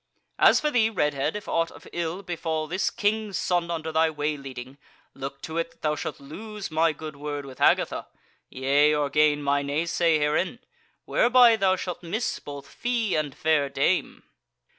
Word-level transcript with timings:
As 0.39 0.59
for 0.59 0.71
thee, 0.71 0.89
Redhead, 0.89 1.35
if 1.35 1.47
aught 1.47 1.69
of 1.69 1.87
ill 1.93 2.23
befall 2.23 2.65
this 2.65 2.89
King's 2.89 3.37
Son 3.37 3.69
under 3.69 3.91
thy 3.91 4.09
way 4.09 4.35
leading, 4.35 4.79
look 5.13 5.43
to 5.43 5.59
it 5.59 5.69
that 5.69 5.81
thou 5.83 5.95
shalt 5.95 6.19
lose 6.19 6.71
my 6.71 6.91
good 6.91 7.15
word 7.15 7.45
with 7.45 7.61
Agatha; 7.61 8.07
yea, 8.49 8.95
or 8.95 9.11
gain 9.11 9.43
my 9.43 9.61
naysay 9.61 10.17
herein; 10.17 10.57
whereby 11.05 11.55
thou 11.55 11.75
shalt 11.75 12.01
miss 12.01 12.39
both 12.39 12.67
fee 12.67 13.13
and 13.15 13.37
fair 13.37 13.69
dame." 13.69 14.23